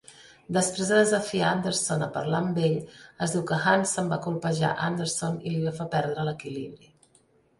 Després 0.55 0.87
de 0.91 0.95
desafiar 0.99 1.49
Anderson 1.55 2.05
a 2.05 2.07
parlar 2.15 2.39
amb 2.45 2.57
ell, 2.69 2.79
es 3.25 3.35
diu 3.35 3.43
que 3.51 3.59
Hansen 3.65 4.09
va 4.13 4.19
colpejar 4.23 4.71
Anderson 4.87 5.39
i 5.43 5.53
li 5.53 5.61
va 5.67 5.75
fer 5.81 5.87
perdre 5.97 6.25
l'equilibri. 6.31 6.91